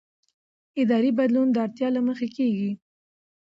[0.81, 2.71] اداري بدلون د اړتیا له مخې کېږي